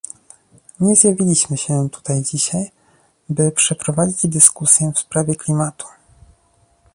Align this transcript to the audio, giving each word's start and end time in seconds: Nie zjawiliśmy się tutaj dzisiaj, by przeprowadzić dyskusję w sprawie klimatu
Nie 0.79 0.95
zjawiliśmy 0.95 1.57
się 1.57 1.89
tutaj 1.89 2.21
dzisiaj, 2.21 2.71
by 3.29 3.51
przeprowadzić 3.51 4.27
dyskusję 4.27 4.91
w 4.95 4.99
sprawie 4.99 5.35
klimatu 5.35 5.85